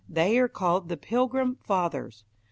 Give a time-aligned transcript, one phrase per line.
[0.09, 2.23] They are called the "Pilgrim Fathers".